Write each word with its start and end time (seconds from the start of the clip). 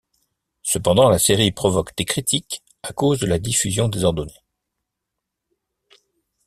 Cependant, 0.63 1.11
la 1.11 1.19
série 1.19 1.51
provoque 1.51 1.95
des 1.95 2.05
critiques 2.05 2.63
à 2.81 2.91
cause 2.91 3.19
de 3.19 3.27
la 3.27 3.37
diffusion 3.37 3.87
désordonnée. 3.87 4.33